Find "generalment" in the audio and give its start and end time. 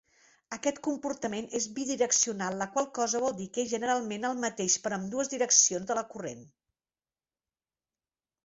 3.75-4.25